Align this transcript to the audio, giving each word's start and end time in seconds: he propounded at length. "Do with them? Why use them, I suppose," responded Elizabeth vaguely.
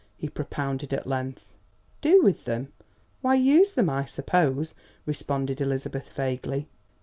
he 0.17 0.27
propounded 0.27 0.95
at 0.95 1.05
length. 1.05 1.53
"Do 2.01 2.23
with 2.23 2.45
them? 2.45 2.73
Why 3.21 3.35
use 3.35 3.73
them, 3.73 3.87
I 3.87 4.05
suppose," 4.05 4.73
responded 5.05 5.61
Elizabeth 5.61 6.11
vaguely. 6.13 6.67